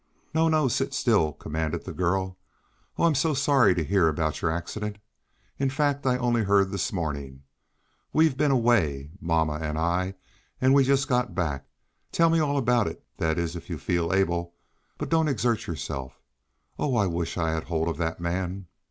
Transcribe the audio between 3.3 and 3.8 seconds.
sorry